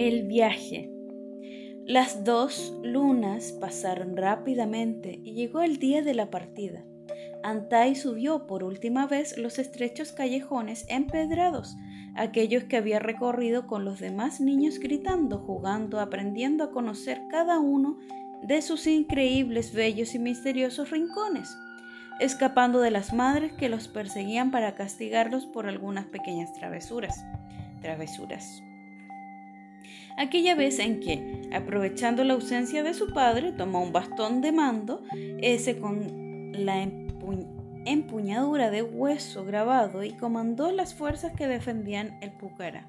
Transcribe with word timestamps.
El 0.00 0.22
viaje. 0.22 0.90
Las 1.84 2.24
dos 2.24 2.72
lunas 2.82 3.52
pasaron 3.52 4.16
rápidamente 4.16 5.20
y 5.22 5.34
llegó 5.34 5.60
el 5.60 5.76
día 5.76 6.00
de 6.00 6.14
la 6.14 6.30
partida. 6.30 6.86
Antai 7.42 7.94
subió 7.94 8.46
por 8.46 8.64
última 8.64 9.06
vez 9.06 9.36
los 9.36 9.58
estrechos 9.58 10.12
callejones 10.12 10.86
empedrados, 10.88 11.76
aquellos 12.16 12.64
que 12.64 12.78
había 12.78 12.98
recorrido 12.98 13.66
con 13.66 13.84
los 13.84 14.00
demás 14.00 14.40
niños 14.40 14.78
gritando, 14.78 15.40
jugando, 15.40 16.00
aprendiendo 16.00 16.64
a 16.64 16.70
conocer 16.70 17.20
cada 17.30 17.58
uno 17.58 17.98
de 18.42 18.62
sus 18.62 18.86
increíbles, 18.86 19.74
bellos 19.74 20.14
y 20.14 20.18
misteriosos 20.18 20.88
rincones, 20.88 21.54
escapando 22.20 22.80
de 22.80 22.90
las 22.90 23.12
madres 23.12 23.52
que 23.52 23.68
los 23.68 23.86
perseguían 23.86 24.50
para 24.50 24.74
castigarlos 24.74 25.44
por 25.44 25.68
algunas 25.68 26.06
pequeñas 26.06 26.54
travesuras. 26.54 27.22
Travesuras. 27.82 28.62
Aquella 30.16 30.54
vez 30.54 30.78
en 30.78 31.00
que, 31.00 31.48
aprovechando 31.52 32.24
la 32.24 32.34
ausencia 32.34 32.82
de 32.82 32.94
su 32.94 33.12
padre, 33.12 33.52
tomó 33.52 33.82
un 33.82 33.92
bastón 33.92 34.40
de 34.40 34.52
mando, 34.52 35.02
ese 35.40 35.78
con 35.78 36.52
la 36.52 36.82
empuñadura 37.86 38.70
de 38.70 38.82
hueso 38.82 39.44
grabado 39.44 40.02
y 40.04 40.12
comandó 40.12 40.70
las 40.72 40.94
fuerzas 40.94 41.32
que 41.34 41.46
defendían 41.46 42.18
el 42.22 42.32
Pucara. 42.32 42.88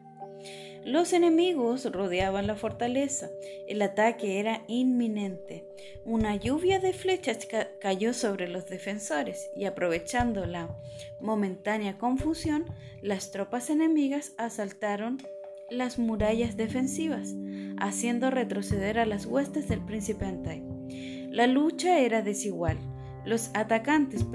Los 0.84 1.14
enemigos 1.14 1.86
rodeaban 1.92 2.48
la 2.48 2.56
fortaleza. 2.56 3.30
El 3.68 3.84
ataque 3.84 4.40
era 4.40 4.64
inminente. 4.68 5.64
Una 6.06 6.36
lluvia 6.36 6.80
de 6.80 6.94
flechas 6.94 7.48
cayó 7.80 8.14
sobre 8.14 8.48
los 8.48 8.66
defensores 8.66 9.52
y 9.56 9.66
aprovechando 9.66 10.46
la 10.46 10.76
momentánea 11.20 12.00
confusión, 12.00 12.66
las 13.04 13.30
tropas 13.30 13.70
enemigas 13.70 14.34
asaltaron 14.38 15.22
las 15.72 15.98
murallas 15.98 16.58
defensivas, 16.58 17.34
haciendo 17.78 18.30
retroceder 18.30 19.00
a 19.00 19.06
las 19.06 19.26
huestes 19.26 19.68
del 19.68 19.84
príncipe 19.84 20.26
Antai. 20.26 20.64
La 21.32 21.48
lucha 21.48 22.00
era 22.00 22.22
desigual. 22.22 22.78
Los 23.26 23.52
atacantes 23.54 24.26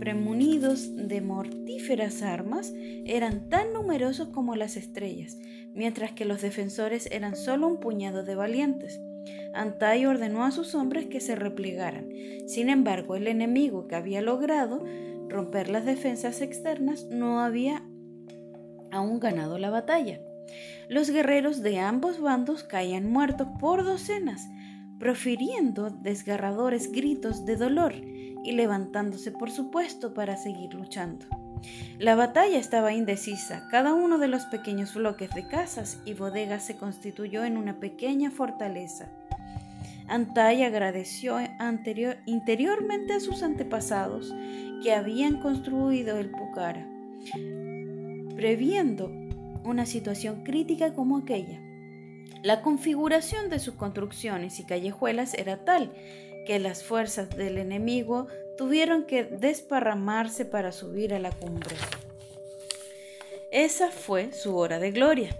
premunidos 0.00 0.96
de 0.96 1.20
mortíferas 1.20 2.22
armas 2.22 2.72
eran 3.04 3.48
tan 3.48 3.72
numerosos 3.72 4.28
como 4.28 4.56
las 4.56 4.76
estrellas, 4.76 5.38
mientras 5.74 6.12
que 6.12 6.24
los 6.24 6.42
defensores 6.42 7.06
eran 7.12 7.36
solo 7.36 7.68
un 7.68 7.78
puñado 7.78 8.24
de 8.24 8.34
valientes. 8.34 9.00
Antai 9.54 10.06
ordenó 10.06 10.44
a 10.44 10.50
sus 10.50 10.74
hombres 10.74 11.06
que 11.06 11.20
se 11.20 11.36
replegaran. 11.36 12.08
Sin 12.46 12.70
embargo, 12.70 13.16
el 13.16 13.28
enemigo 13.28 13.86
que 13.86 13.96
había 13.96 14.22
logrado 14.22 14.84
romper 15.28 15.68
las 15.68 15.84
defensas 15.84 16.40
externas 16.40 17.06
no 17.10 17.40
había 17.40 17.82
aún 18.90 19.20
ganado 19.20 19.58
la 19.58 19.70
batalla. 19.70 20.20
Los 20.88 21.10
guerreros 21.10 21.62
de 21.62 21.78
ambos 21.78 22.20
bandos 22.20 22.62
caían 22.64 23.10
muertos 23.10 23.48
por 23.60 23.84
docenas, 23.84 24.48
profiriendo 24.98 25.90
desgarradores 25.90 26.92
gritos 26.92 27.44
de 27.44 27.56
dolor 27.56 27.94
y 27.94 28.52
levantándose 28.52 29.32
por 29.32 29.50
supuesto 29.50 30.14
para 30.14 30.36
seguir 30.36 30.74
luchando. 30.74 31.26
La 31.98 32.14
batalla 32.14 32.58
estaba 32.58 32.92
indecisa. 32.92 33.68
Cada 33.70 33.94
uno 33.94 34.18
de 34.18 34.28
los 34.28 34.46
pequeños 34.46 34.94
bloques 34.94 35.30
de 35.30 35.46
casas 35.46 36.00
y 36.04 36.14
bodegas 36.14 36.64
se 36.64 36.76
constituyó 36.76 37.44
en 37.44 37.56
una 37.56 37.78
pequeña 37.78 38.30
fortaleza. 38.30 39.08
Antai 40.08 40.64
agradeció 40.64 41.38
interiormente 42.26 43.12
a 43.14 43.20
sus 43.20 43.42
antepasados 43.42 44.34
que 44.82 44.92
habían 44.92 45.40
construido 45.40 46.18
el 46.18 46.30
Pucara, 46.30 46.86
previendo 48.34 49.10
una 49.64 49.86
situación 49.86 50.42
crítica 50.44 50.94
como 50.94 51.18
aquella. 51.18 51.60
La 52.42 52.60
configuración 52.62 53.50
de 53.50 53.58
sus 53.58 53.74
construcciones 53.74 54.58
y 54.58 54.64
callejuelas 54.64 55.34
era 55.34 55.64
tal 55.64 55.92
que 56.46 56.58
las 56.58 56.82
fuerzas 56.82 57.30
del 57.30 57.58
enemigo 57.58 58.26
tuvieron 58.56 59.04
que 59.04 59.24
desparramarse 59.24 60.44
para 60.44 60.72
subir 60.72 61.14
a 61.14 61.18
la 61.18 61.30
cumbre. 61.30 61.76
Esa 63.52 63.90
fue 63.90 64.32
su 64.32 64.56
hora 64.56 64.78
de 64.78 64.90
gloria. 64.90 65.36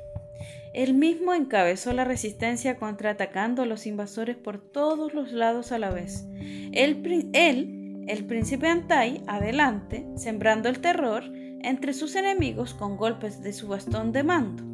Él 0.74 0.94
mismo 0.94 1.34
encabezó 1.34 1.92
la 1.92 2.04
resistencia 2.04 2.76
contraatacando 2.76 3.62
a 3.62 3.66
los 3.66 3.86
invasores 3.86 4.36
por 4.36 4.58
todos 4.58 5.12
los 5.12 5.32
lados 5.32 5.72
a 5.72 5.78
la 5.78 5.90
vez. 5.90 6.24
Él, 6.72 7.30
él, 7.32 8.04
el 8.08 8.24
príncipe 8.26 8.68
Antai, 8.68 9.22
adelante, 9.26 10.06
sembrando 10.16 10.68
el 10.68 10.80
terror 10.80 11.24
entre 11.62 11.92
sus 11.92 12.16
enemigos 12.16 12.74
con 12.74 12.96
golpes 12.96 13.42
de 13.42 13.52
su 13.52 13.68
bastón 13.68 14.12
de 14.12 14.22
mando. 14.22 14.64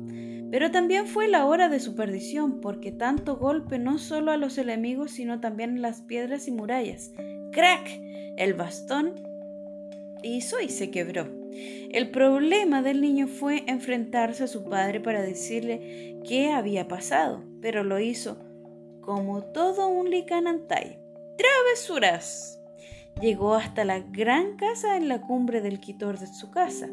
Pero 0.51 0.71
también 0.71 1.07
fue 1.07 1.29
la 1.29 1.45
hora 1.45 1.69
de 1.69 1.81
su 1.81 1.95
perdición, 1.95 2.61
porque 2.61 2.91
tanto 2.91 3.37
golpe 3.37 3.79
no 3.79 3.99
solo 3.99 4.33
a 4.33 4.39
los 4.39 4.57
enemigos, 4.57 5.11
sino 5.11 5.41
también 5.41 5.77
en 5.77 5.83
las 5.83 6.01
piedras 6.01 6.49
y 6.49 6.53
murallas. 6.53 7.13
¡Crack! 7.53 8.01
El 8.37 8.55
bastón 8.55 9.15
hizo 10.23 10.61
y 10.61 10.69
se 10.71 10.91
quebró. 10.91 11.29
El 11.91 12.11
problema 12.11 12.83
del 12.83 13.01
niño 13.01 13.27
fue 13.27 13.65
enfrentarse 13.67 14.45
a 14.45 14.49
su 14.49 14.65
padre 14.65 15.01
para 15.01 15.23
decirle 15.23 16.19
qué 16.27 16.51
había 16.51 16.89
pasado, 16.89 17.45
pero 17.61 17.85
lo 17.85 17.99
hizo 17.99 18.39
como 19.01 19.43
todo 19.43 19.89
un 19.89 20.11
licanantay. 20.11 20.99
¡Travesuras! 21.39 22.58
Llegó 23.21 23.55
hasta 23.55 23.85
la 23.85 23.99
gran 24.01 24.57
casa 24.57 24.97
en 24.97 25.09
la 25.09 25.21
cumbre 25.21 25.61
del 25.61 25.81
quitor 25.81 26.19
de 26.19 26.29
su 26.29 26.51
casa. 26.51 26.89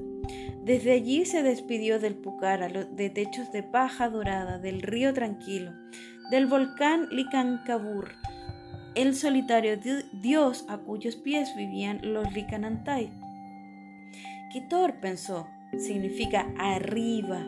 Desde 0.64 0.94
allí 0.94 1.26
se 1.26 1.44
despidió 1.44 2.00
del 2.00 2.16
Pucara, 2.16 2.68
de 2.68 3.10
techos 3.12 3.52
de 3.52 3.62
paja 3.62 4.10
dorada, 4.10 4.58
del 4.58 4.82
río 4.82 5.14
tranquilo, 5.14 5.72
del 6.32 6.48
volcán 6.48 7.08
Licancabur, 7.12 8.10
el 8.96 9.14
solitario 9.14 9.78
dios 10.14 10.66
a 10.68 10.78
cuyos 10.78 11.16
pies 11.16 11.56
vivían 11.56 12.00
los 12.02 12.34
Licanantai. 12.34 13.12
Quitor 14.52 14.96
pensó, 15.02 15.48
significa 15.78 16.48
arriba, 16.58 17.46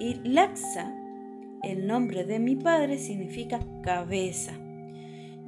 y 0.00 0.14
Laxa, 0.24 0.92
el 1.62 1.86
nombre 1.86 2.24
de 2.24 2.40
mi 2.40 2.56
padre, 2.56 2.98
significa 2.98 3.60
cabeza. 3.82 4.54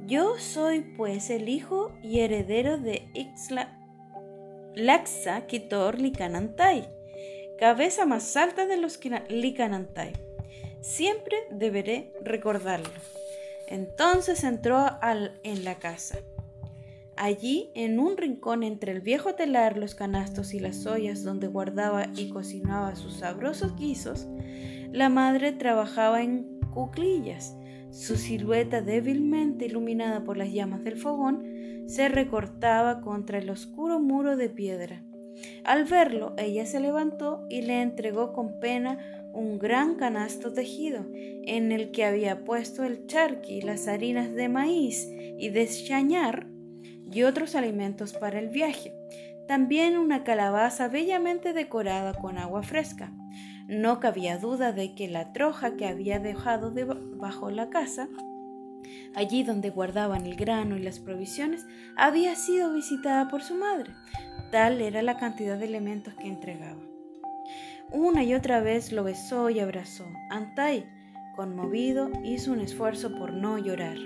Yo 0.05 0.37
soy 0.37 0.81
pues 0.81 1.31
el 1.31 1.49
hijo 1.49 1.91
y 2.03 2.19
heredero 2.19 2.77
de 2.77 3.09
Ixla, 3.15 3.75
Laxa 4.75 5.47
Kitor 5.47 5.99
Licanantai, 5.99 6.87
cabeza 7.57 8.05
más 8.05 8.37
alta 8.37 8.67
de 8.67 8.77
los 8.77 8.99
Licanantai. 9.29 10.13
Siempre 10.81 11.35
deberé 11.49 12.13
recordarlo. 12.21 12.91
Entonces 13.67 14.43
entró 14.43 14.77
al, 15.01 15.39
en 15.41 15.65
la 15.65 15.79
casa. 15.79 16.19
Allí, 17.15 17.71
en 17.73 17.99
un 17.99 18.15
rincón 18.15 18.61
entre 18.61 18.91
el 18.91 19.01
viejo 19.01 19.33
telar, 19.33 19.75
los 19.75 19.95
canastos 19.95 20.53
y 20.53 20.59
las 20.59 20.85
ollas 20.85 21.23
donde 21.23 21.47
guardaba 21.47 22.09
y 22.15 22.29
cocinaba 22.29 22.95
sus 22.95 23.15
sabrosos 23.15 23.75
guisos, 23.75 24.27
la 24.91 25.09
madre 25.09 25.51
trabajaba 25.51 26.21
en 26.21 26.59
cuclillas 26.71 27.55
su 27.95 28.17
silueta 28.17 28.81
débilmente 28.81 29.67
iluminada 29.67 30.25
por 30.25 30.35
las 30.35 30.51
llamas 30.51 30.83
del 30.83 30.97
fogón 30.97 31.85
se 31.87 32.09
recortaba 32.09 32.99
contra 32.99 33.37
el 33.37 33.49
oscuro 33.49 34.01
muro 34.01 34.35
de 34.35 34.49
piedra. 34.49 35.01
Al 35.63 35.85
verlo, 35.85 36.33
ella 36.37 36.65
se 36.65 36.81
levantó 36.81 37.45
y 37.49 37.61
le 37.61 37.81
entregó 37.81 38.33
con 38.33 38.59
pena 38.59 38.97
un 39.33 39.59
gran 39.59 39.95
canasto 39.95 40.51
tejido, 40.51 41.05
en 41.13 41.71
el 41.71 41.91
que 41.91 42.03
había 42.03 42.43
puesto 42.43 42.83
el 42.83 43.07
charqui, 43.07 43.61
las 43.61 43.87
harinas 43.87 44.33
de 44.33 44.49
maíz 44.49 45.07
y 45.37 45.47
de 45.49 45.65
chañar 45.65 46.47
y 47.13 47.23
otros 47.23 47.55
alimentos 47.55 48.11
para 48.11 48.39
el 48.39 48.49
viaje. 48.49 48.93
También 49.47 49.97
una 49.97 50.25
calabaza 50.25 50.89
bellamente 50.89 51.53
decorada 51.53 52.13
con 52.13 52.37
agua 52.37 52.61
fresca. 52.61 53.13
No 53.67 53.99
cabía 53.99 54.37
duda 54.37 54.73
de 54.73 54.93
que 54.93 55.07
la 55.07 55.33
troja 55.33 55.75
que 55.75 55.87
había 55.87 56.19
dejado 56.19 56.69
debajo 56.69 57.49
la 57.49 57.71
casa, 57.71 58.07
allí 59.15 59.41
donde 59.41 59.71
guardaban 59.71 60.27
el 60.27 60.35
grano 60.35 60.77
y 60.77 60.83
las 60.83 60.99
provisiones, 60.99 61.65
había 61.97 62.35
sido 62.35 62.71
visitada 62.71 63.27
por 63.27 63.41
su 63.41 63.55
madre. 63.55 63.91
Tal 64.51 64.81
era 64.81 65.01
la 65.01 65.17
cantidad 65.17 65.57
de 65.57 65.65
elementos 65.65 66.13
que 66.13 66.27
entregaba. 66.27 66.79
Una 67.91 68.23
y 68.23 68.35
otra 68.35 68.61
vez 68.61 68.91
lo 68.91 69.03
besó 69.03 69.49
y 69.49 69.59
abrazó. 69.59 70.05
Antai, 70.29 70.85
conmovido, 71.35 72.11
hizo 72.23 72.51
un 72.51 72.59
esfuerzo 72.59 73.17
por 73.17 73.33
no 73.33 73.57
llorar. 73.57 73.97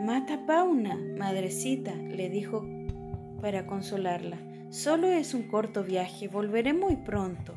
Mata 0.00 0.46
Pauna, 0.46 0.98
madrecita, 1.18 1.94
le 1.94 2.30
dijo 2.30 2.66
para 3.42 3.66
consolarla. 3.66 4.38
Solo 4.70 5.08
es 5.08 5.34
un 5.34 5.42
corto 5.42 5.84
viaje, 5.84 6.28
volveré 6.28 6.72
muy 6.72 6.96
pronto 6.96 7.54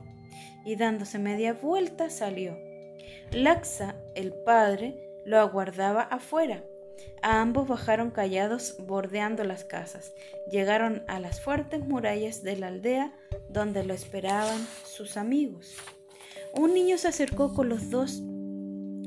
y 0.65 0.75
dándose 0.75 1.19
media 1.19 1.54
vuelta 1.54 2.10
salió. 2.10 2.57
Laxa, 3.31 3.95
el 4.15 4.33
padre, 4.33 5.00
lo 5.25 5.39
aguardaba 5.39 6.01
afuera. 6.04 6.63
A 7.21 7.42
ambos 7.42 7.68
bajaron 7.68 8.12
callados 8.12 8.75
bordeando 8.80 9.44
las 9.44 9.63
casas. 9.63 10.13
Llegaron 10.51 11.04
a 11.07 11.19
las 11.19 11.42
fuertes 11.42 11.86
murallas 11.86 12.44
de 12.44 12.57
la 12.57 12.68
aldea 12.68 13.13
donde 13.50 13.83
lo 13.83 13.94
esperaban 13.94 14.60
sus 14.86 15.18
amigos. 15.18 15.75
Un 16.54 16.74
niño 16.74 16.98
se 16.98 17.07
acercó 17.07 17.54
con 17.54 17.69
los 17.69 17.89
dos 17.89 18.21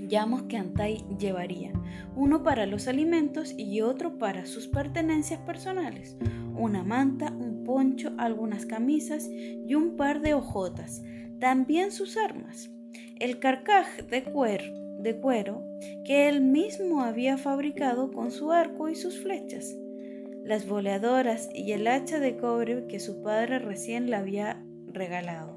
llamos 0.09 0.45
que 0.45 0.57
Antai 0.57 1.05
llevaría, 1.19 1.73
uno 2.15 2.43
para 2.43 2.67
los 2.67 2.87
alimentos 2.87 3.55
y 3.57 3.81
otro 3.81 4.19
para 4.19 4.47
sus 4.47 4.69
pertenencias 4.69 5.41
personales, 5.41 6.17
una 6.55 6.85
manta, 6.85 7.33
un 7.33 7.65
poncho, 7.65 8.13
algunas 8.19 8.67
camisas 8.67 9.29
y 9.29 9.75
un 9.75 9.97
par 9.97 10.21
de 10.21 10.35
hojotas, 10.35 11.03
también 11.39 11.93
sus 11.93 12.17
armas, 12.17 12.71
el 13.19 13.39
carcaj 13.39 13.87
de 14.09 14.23
cuero, 14.25 15.63
que 16.05 16.29
él 16.29 16.41
mismo 16.41 17.03
había 17.03 17.39
fabricado 17.39 18.11
con 18.13 18.31
su 18.31 18.53
arco 18.53 18.89
y 18.89 18.95
sus 18.95 19.21
flechas, 19.21 19.77
las 20.45 20.67
boleadoras 20.67 21.49
y 21.55 21.73
el 21.73 21.87
hacha 21.87 22.19
de 22.19 22.37
cobre 22.37 22.87
que 22.87 23.01
su 23.01 23.23
padre 23.23 23.59
recién 23.59 24.11
le 24.11 24.17
había 24.17 24.63
regalado. 24.87 25.57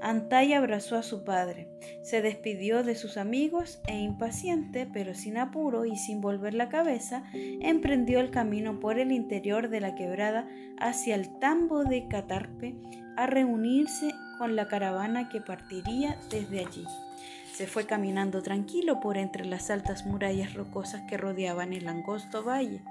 Antai 0.00 0.52
abrazó 0.52 0.96
a 0.96 1.02
su 1.02 1.24
padre, 1.24 1.68
se 2.02 2.20
despidió 2.22 2.82
de 2.82 2.94
sus 2.94 3.16
amigos 3.16 3.80
e 3.86 3.98
impaciente, 3.98 4.86
pero 4.92 5.14
sin 5.14 5.38
apuro 5.38 5.86
y 5.86 5.96
sin 5.96 6.20
volver 6.20 6.54
la 6.54 6.68
cabeza, 6.68 7.24
emprendió 7.32 8.20
el 8.20 8.30
camino 8.30 8.78
por 8.78 8.98
el 8.98 9.10
interior 9.10 9.68
de 9.68 9.80
la 9.80 9.94
quebrada 9.94 10.48
hacia 10.78 11.14
el 11.14 11.38
tambo 11.38 11.84
de 11.84 12.06
Catarpe 12.08 12.76
a 13.16 13.26
reunirse 13.26 14.12
con 14.38 14.56
la 14.56 14.68
caravana 14.68 15.28
que 15.28 15.40
partiría 15.40 16.16
desde 16.30 16.60
allí. 16.60 16.84
Se 17.52 17.66
fue 17.66 17.86
caminando 17.86 18.42
tranquilo 18.42 19.00
por 19.00 19.16
entre 19.16 19.44
las 19.44 19.70
altas 19.70 20.04
murallas 20.04 20.54
rocosas 20.54 21.02
que 21.08 21.16
rodeaban 21.16 21.72
el 21.72 21.88
angosto 21.88 22.44
valle. 22.44 22.82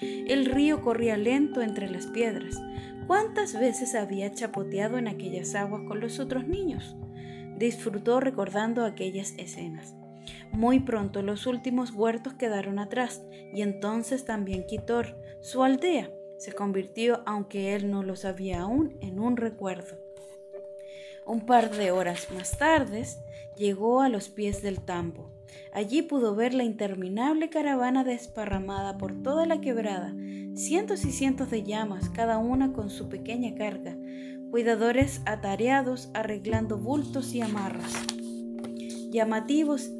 El 0.00 0.46
río 0.46 0.82
corría 0.82 1.16
lento 1.16 1.60
entre 1.60 1.90
las 1.90 2.06
piedras. 2.06 2.60
¿Cuántas 3.06 3.58
veces 3.58 3.94
había 3.94 4.32
chapoteado 4.32 4.96
en 4.96 5.08
aquellas 5.08 5.54
aguas 5.54 5.82
con 5.86 6.00
los 6.00 6.18
otros 6.20 6.46
niños? 6.46 6.96
Disfrutó 7.58 8.18
recordando 8.20 8.84
aquellas 8.84 9.34
escenas. 9.36 9.94
Muy 10.52 10.80
pronto 10.80 11.22
los 11.22 11.46
últimos 11.46 11.90
huertos 11.90 12.34
quedaron 12.34 12.78
atrás 12.78 13.22
y 13.52 13.62
entonces 13.62 14.24
también 14.24 14.66
Quitor, 14.66 15.16
su 15.42 15.62
aldea, 15.62 16.10
se 16.38 16.52
convirtió, 16.52 17.22
aunque 17.26 17.74
él 17.74 17.90
no 17.90 18.02
lo 18.02 18.16
sabía 18.16 18.62
aún, 18.62 18.96
en 19.00 19.20
un 19.20 19.36
recuerdo. 19.36 20.03
Un 21.26 21.46
par 21.46 21.70
de 21.74 21.90
horas 21.90 22.28
más 22.34 22.58
tarde 22.58 23.04
llegó 23.56 24.02
a 24.02 24.08
los 24.08 24.28
pies 24.28 24.62
del 24.62 24.80
tambo. 24.80 25.30
Allí 25.72 26.02
pudo 26.02 26.34
ver 26.34 26.52
la 26.52 26.64
interminable 26.64 27.48
caravana 27.48 28.04
desparramada 28.04 28.98
por 28.98 29.22
toda 29.22 29.46
la 29.46 29.60
quebrada, 29.60 30.14
cientos 30.54 31.04
y 31.04 31.12
cientos 31.12 31.50
de 31.50 31.62
llamas, 31.62 32.10
cada 32.10 32.38
una 32.38 32.72
con 32.72 32.90
su 32.90 33.08
pequeña 33.08 33.54
carga, 33.54 33.96
cuidadores 34.50 35.22
atareados 35.24 36.10
arreglando 36.12 36.76
bultos 36.78 37.34
y 37.34 37.40
amarras, 37.40 37.92
llamativos, 39.10 39.90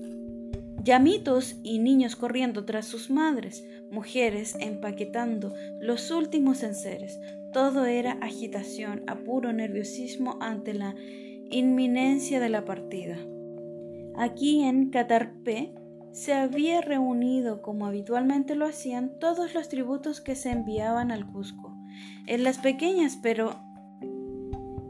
llamitos 0.83 1.57
y 1.63 1.79
niños 1.79 2.17
corriendo 2.17 2.65
tras 2.67 2.87
sus 2.87 3.11
madres, 3.11 3.65
mujeres 3.91 4.57
empaquetando 4.61 5.55
los 5.81 6.11
últimos 6.11 6.63
enseres. 6.63 7.19
Todo 7.55 7.87
era 7.87 8.19
agitación, 8.21 9.03
apuro, 9.07 9.53
nerviosismo 9.53 10.37
ante 10.41 10.75
la 10.75 10.97
inminencia 11.51 12.41
de 12.41 12.49
la 12.49 12.65
partida. 12.65 13.17
Aquí 14.17 14.65
en 14.65 14.91
Catarpé 14.91 15.73
se 16.11 16.33
había 16.33 16.81
reunido, 16.81 17.63
como 17.63 17.87
habitualmente 17.87 18.57
lo 18.57 18.67
hacían, 18.67 19.21
todos 19.21 19.55
los 19.55 19.69
tributos 19.69 20.21
que 20.21 20.35
se 20.35 20.51
enviaban 20.51 21.13
al 21.13 21.31
Cusco. 21.31 21.73
En 22.27 22.43
las 22.43 22.59
pequeñas 22.59 23.21
pero 23.23 23.55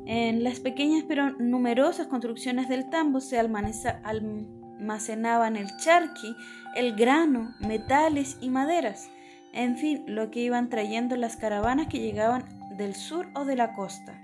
en 0.07 0.43
las 0.43 0.61
pequeñas 0.61 1.05
pero 1.07 1.33
numerosas 1.39 2.07
construcciones 2.07 2.71
del 2.71 2.89
tambo 2.89 3.21
se 3.21 3.39
almacenaban 3.39 5.57
el 5.57 5.67
charqui, 5.77 6.35
el 6.75 6.97
grano, 6.97 7.55
metales 7.61 8.39
y 8.41 8.49
maderas, 8.49 9.11
en 9.55 9.77
fin, 9.77 10.05
lo 10.07 10.31
que 10.31 10.41
iban 10.41 10.69
trayendo 10.69 11.17
las 11.17 11.37
caravanas 11.37 11.87
que 11.87 12.01
llegaban 12.01 12.45
del 12.77 12.95
sur 12.95 13.29
o 13.35 13.45
de 13.45 13.57
la 13.57 13.73
costa. 13.73 14.21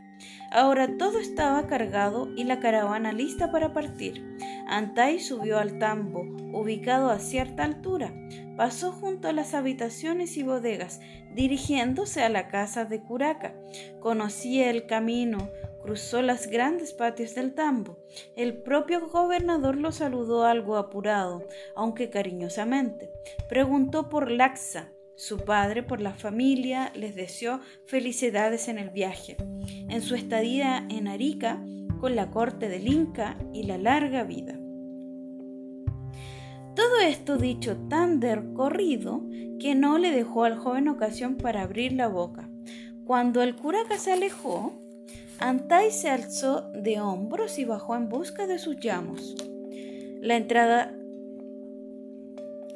Ahora 0.50 0.96
todo 0.98 1.18
estaba 1.18 1.66
cargado 1.66 2.28
y 2.36 2.44
la 2.44 2.60
caravana 2.60 3.12
lista 3.12 3.50
para 3.50 3.72
partir. 3.72 4.36
Antai 4.66 5.20
subió 5.20 5.58
al 5.58 5.78
tambo, 5.78 6.22
ubicado 6.52 7.10
a 7.10 7.18
cierta 7.18 7.64
altura. 7.64 8.12
Pasó 8.56 8.92
junto 8.92 9.28
a 9.28 9.32
las 9.32 9.54
habitaciones 9.54 10.36
y 10.36 10.42
bodegas, 10.42 11.00
dirigiéndose 11.34 12.22
a 12.22 12.28
la 12.28 12.48
casa 12.48 12.84
de 12.84 13.00
Curaca. 13.00 13.54
Conocía 14.00 14.68
el 14.68 14.86
camino, 14.86 15.48
cruzó 15.82 16.20
los 16.20 16.46
grandes 16.48 16.92
patios 16.92 17.34
del 17.34 17.54
tambo. 17.54 17.98
El 18.36 18.62
propio 18.62 19.08
gobernador 19.08 19.76
lo 19.76 19.92
saludó 19.92 20.44
algo 20.44 20.76
apurado, 20.76 21.46
aunque 21.74 22.10
cariñosamente. 22.10 23.10
Preguntó 23.48 24.08
por 24.08 24.30
Laxa, 24.30 24.90
su 25.20 25.36
padre, 25.36 25.82
por 25.82 26.00
la 26.00 26.14
familia, 26.14 26.92
les 26.94 27.14
deseó 27.14 27.60
felicidades 27.84 28.68
en 28.68 28.78
el 28.78 28.88
viaje, 28.88 29.36
en 29.66 30.00
su 30.00 30.14
estadía 30.14 30.86
en 30.88 31.08
Arica, 31.08 31.62
con 32.00 32.16
la 32.16 32.30
corte 32.30 32.70
del 32.70 32.88
Inca 32.88 33.36
y 33.52 33.64
la 33.64 33.76
larga 33.76 34.24
vida. 34.24 34.58
Todo 36.74 37.00
esto 37.06 37.36
dicho 37.36 37.76
tan 37.90 38.18
corrido 38.54 39.22
que 39.58 39.74
no 39.74 39.98
le 39.98 40.10
dejó 40.10 40.44
al 40.44 40.56
joven 40.56 40.88
ocasión 40.88 41.36
para 41.36 41.64
abrir 41.64 41.92
la 41.92 42.08
boca. 42.08 42.48
Cuando 43.04 43.42
el 43.42 43.56
curaca 43.56 43.98
se 43.98 44.12
alejó, 44.12 44.72
Antai 45.38 45.90
se 45.90 46.08
alzó 46.08 46.70
de 46.72 46.98
hombros 46.98 47.58
y 47.58 47.66
bajó 47.66 47.94
en 47.94 48.08
busca 48.08 48.46
de 48.46 48.58
sus 48.58 48.78
llamos. 48.78 49.34
La 50.22 50.38
entrada, 50.38 50.94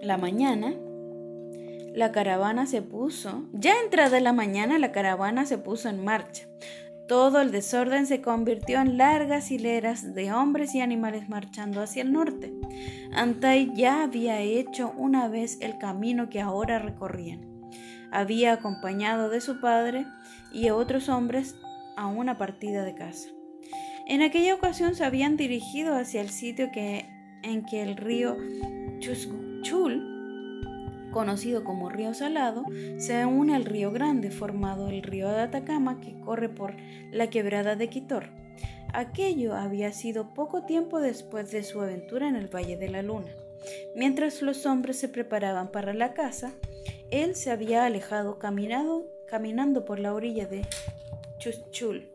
la 0.02 0.18
mañana, 0.18 0.74
la 1.94 2.10
caravana 2.10 2.66
se 2.66 2.82
puso, 2.82 3.44
ya 3.52 3.74
entrada 3.84 4.18
la 4.18 4.32
mañana 4.32 4.80
la 4.80 4.90
caravana 4.90 5.46
se 5.46 5.58
puso 5.58 5.88
en 5.88 6.04
marcha. 6.04 6.48
Todo 7.06 7.40
el 7.40 7.52
desorden 7.52 8.06
se 8.06 8.20
convirtió 8.20 8.80
en 8.80 8.98
largas 8.98 9.50
hileras 9.52 10.12
de 10.14 10.32
hombres 10.32 10.74
y 10.74 10.80
animales 10.80 11.28
marchando 11.28 11.80
hacia 11.80 12.02
el 12.02 12.12
norte. 12.12 12.52
Antai 13.12 13.72
ya 13.74 14.02
había 14.02 14.40
hecho 14.40 14.92
una 14.96 15.28
vez 15.28 15.58
el 15.60 15.78
camino 15.78 16.30
que 16.30 16.40
ahora 16.40 16.80
recorrían. 16.80 17.70
Había 18.10 18.54
acompañado 18.54 19.28
de 19.28 19.40
su 19.40 19.60
padre 19.60 20.04
y 20.52 20.70
otros 20.70 21.08
hombres 21.08 21.54
a 21.96 22.06
una 22.06 22.38
partida 22.38 22.82
de 22.84 22.94
caza. 22.94 23.28
En 24.06 24.20
aquella 24.22 24.54
ocasión 24.54 24.96
se 24.96 25.04
habían 25.04 25.36
dirigido 25.36 25.94
hacia 25.94 26.22
el 26.22 26.30
sitio 26.30 26.70
que, 26.72 27.08
en 27.42 27.64
que 27.64 27.82
el 27.82 27.96
río 27.96 28.36
Chuschul 28.98 30.13
conocido 31.14 31.62
como 31.62 31.90
río 31.90 32.12
Salado, 32.12 32.64
se 32.98 33.24
une 33.24 33.54
al 33.54 33.64
río 33.64 33.92
Grande, 33.92 34.32
formado 34.32 34.88
el 34.88 35.04
río 35.04 35.28
de 35.28 35.42
Atacama 35.42 36.00
que 36.00 36.18
corre 36.18 36.48
por 36.48 36.74
la 37.12 37.30
quebrada 37.30 37.76
de 37.76 37.88
Quitor. 37.88 38.30
Aquello 38.92 39.54
había 39.54 39.92
sido 39.92 40.34
poco 40.34 40.64
tiempo 40.64 41.00
después 41.00 41.52
de 41.52 41.62
su 41.62 41.80
aventura 41.80 42.28
en 42.28 42.34
el 42.34 42.52
Valle 42.52 42.76
de 42.76 42.88
la 42.88 43.02
Luna. 43.02 43.30
Mientras 43.94 44.42
los 44.42 44.66
hombres 44.66 44.98
se 44.98 45.08
preparaban 45.08 45.70
para 45.70 45.94
la 45.94 46.14
caza, 46.14 46.50
él 47.12 47.36
se 47.36 47.52
había 47.52 47.84
alejado 47.84 48.40
caminado, 48.40 49.06
caminando 49.28 49.84
por 49.84 50.00
la 50.00 50.14
orilla 50.14 50.46
de 50.46 50.66
Chuchul. 51.38 52.08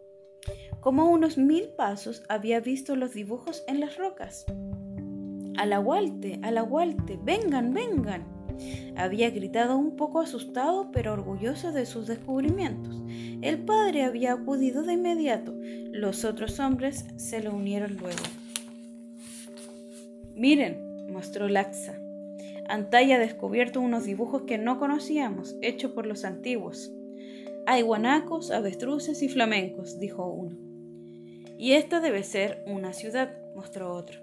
Como 0.81 1.09
unos 1.09 1.37
mil 1.37 1.69
pasos 1.69 2.23
había 2.27 2.59
visto 2.59 2.97
los 2.97 3.13
dibujos 3.13 3.63
en 3.65 3.79
las 3.79 3.95
rocas. 3.95 4.45
Alahualte, 5.57 6.41
alahualte, 6.43 7.17
vengan, 7.23 7.73
vengan. 7.73 8.38
Había 8.95 9.29
gritado 9.29 9.77
un 9.77 9.95
poco 9.95 10.19
asustado 10.19 10.91
pero 10.91 11.13
orgulloso 11.13 11.71
de 11.71 11.85
sus 11.85 12.07
descubrimientos. 12.07 13.01
El 13.41 13.59
padre 13.59 14.03
había 14.03 14.33
acudido 14.33 14.83
de 14.83 14.93
inmediato. 14.93 15.55
Los 15.91 16.25
otros 16.25 16.59
hombres 16.59 17.05
se 17.17 17.41
le 17.41 17.49
unieron 17.49 17.97
luego. 17.97 18.23
Miren, 20.35 21.11
mostró 21.11 21.47
Laxa. 21.47 21.99
Antay 22.67 23.11
ha 23.13 23.19
descubierto 23.19 23.81
unos 23.81 24.05
dibujos 24.05 24.43
que 24.43 24.57
no 24.57 24.79
conocíamos, 24.79 25.55
hechos 25.61 25.91
por 25.91 26.05
los 26.05 26.23
antiguos. 26.23 26.91
Hay 27.65 27.81
guanacos, 27.81 28.51
avestruces 28.51 29.21
y 29.21 29.29
flamencos, 29.29 29.99
dijo 29.99 30.27
uno. 30.27 30.55
Y 31.57 31.73
esta 31.73 31.99
debe 31.99 32.23
ser 32.23 32.63
una 32.67 32.93
ciudad, 32.93 33.35
mostró 33.55 33.93
otro. 33.93 34.19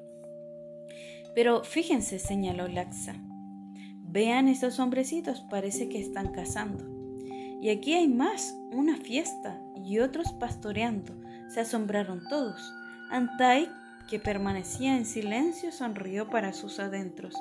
Pero 1.35 1.65
fíjense, 1.65 2.19
señaló 2.19 2.67
Laxa, 2.67 3.17
Vean 4.17 4.49
estos 4.49 4.79
hombrecitos, 4.79 5.43
parece 5.43 5.91
que 5.91 6.01
están 6.01 6.29
cazando. 6.29 6.87
Y 7.61 7.69
aquí 7.69 7.93
hay 7.93 8.09
más, 8.09 8.59
una 8.73 8.97
fiesta 8.97 9.61
y 9.85 9.99
otros 9.99 10.33
pastoreando. 10.33 11.13
Se 11.49 11.61
asombraron 11.61 12.27
todos. 12.27 12.73
Antai, 13.11 13.69
que 14.09 14.19
permanecía 14.19 14.97
en 14.97 15.05
silencio, 15.05 15.71
sonrió 15.71 16.31
para 16.31 16.55
sus 16.55 16.81
adentros. 16.81 17.35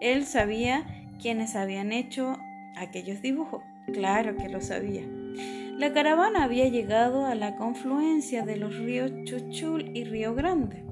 Él 0.00 0.24
sabía 0.24 0.86
quiénes 1.20 1.56
habían 1.56 1.90
hecho 1.90 2.36
aquellos 2.76 3.20
dibujos. 3.22 3.64
Claro 3.92 4.36
que 4.36 4.48
lo 4.48 4.60
sabía. 4.60 5.02
La 5.78 5.92
caravana 5.92 6.44
había 6.44 6.68
llegado 6.68 7.26
a 7.26 7.34
la 7.34 7.56
confluencia 7.56 8.44
de 8.44 8.54
los 8.54 8.78
ríos 8.78 9.10
Chuchul 9.24 9.96
y 9.96 10.04
Río 10.04 10.36
Grande. 10.36 10.89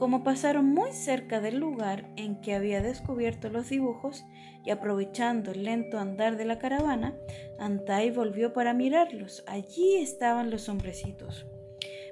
Como 0.00 0.24
pasaron 0.24 0.72
muy 0.72 0.92
cerca 0.92 1.42
del 1.42 1.58
lugar 1.58 2.06
en 2.16 2.40
que 2.40 2.54
había 2.54 2.80
descubierto 2.80 3.50
los 3.50 3.68
dibujos 3.68 4.24
y 4.64 4.70
aprovechando 4.70 5.50
el 5.50 5.64
lento 5.64 5.98
andar 5.98 6.38
de 6.38 6.46
la 6.46 6.58
caravana, 6.58 7.18
Antai 7.58 8.10
volvió 8.10 8.54
para 8.54 8.72
mirarlos. 8.72 9.44
Allí 9.46 9.98
estaban 9.98 10.50
los 10.50 10.70
hombrecitos. 10.70 11.44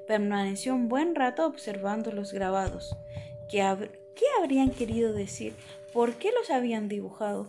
Permaneció 0.07 0.75
un 0.75 0.91
buen 0.91 1.15
rato 1.15 1.47
observando 1.47 2.13
los 2.13 2.35
grabados. 2.35 2.95
¿Qué, 3.49 3.61
¿Qué 4.15 4.25
habrían 4.39 4.69
querido 4.69 5.15
decir? 5.15 5.55
¿Por 5.95 6.17
qué 6.17 6.31
los 6.31 6.51
habían 6.51 6.89
dibujado? 6.89 7.49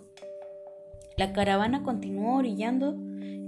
La 1.18 1.34
caravana 1.34 1.84
continuó 1.84 2.38
orillando 2.38 2.96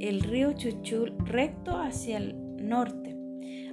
el 0.02 0.20
río 0.20 0.52
Chuchul 0.52 1.16
recto 1.20 1.78
hacia 1.78 2.18
el 2.18 2.36
norte 2.58 3.21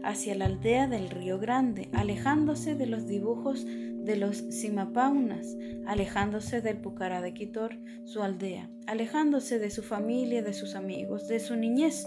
hacia 0.02 0.34
la 0.34 0.46
aldea 0.46 0.86
del 0.86 1.10
Río 1.10 1.38
Grande, 1.38 1.88
alejándose 1.92 2.74
de 2.74 2.86
los 2.86 3.06
dibujos 3.06 3.64
de 3.66 4.16
los 4.16 4.38
Simapaunas, 4.38 5.56
alejándose 5.86 6.60
del 6.62 6.78
Pucará 6.78 7.20
de 7.20 7.34
Quitor, 7.34 7.76
su 8.04 8.22
aldea, 8.22 8.70
alejándose 8.86 9.58
de 9.58 9.70
su 9.70 9.82
familia, 9.82 10.42
de 10.42 10.54
sus 10.54 10.74
amigos, 10.74 11.28
de 11.28 11.40
su 11.40 11.56
niñez, 11.56 12.06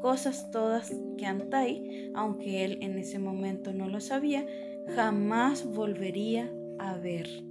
cosas 0.00 0.50
todas 0.50 0.94
que 1.18 1.26
Antai, 1.26 2.12
aunque 2.14 2.64
él 2.64 2.78
en 2.82 2.98
ese 2.98 3.18
momento 3.18 3.72
no 3.72 3.88
lo 3.88 4.00
sabía, 4.00 4.46
jamás 4.94 5.64
volvería 5.64 6.50
a 6.78 6.96
ver. 6.96 7.49